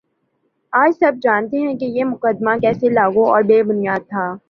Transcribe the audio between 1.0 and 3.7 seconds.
جانتے ہیں کہ یہ مقدمہ کیسا لغو اور بے